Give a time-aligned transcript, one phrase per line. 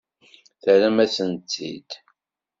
[0.61, 1.89] Terram-asent-tt-id?